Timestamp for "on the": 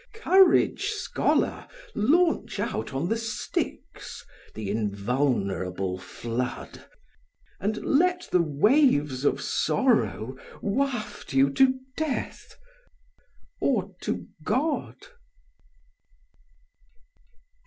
2.91-3.15